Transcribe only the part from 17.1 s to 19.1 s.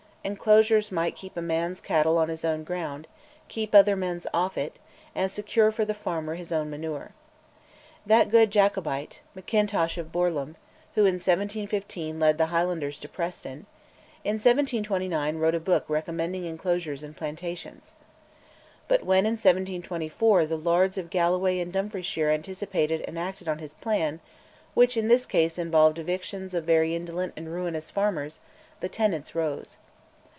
plantations. But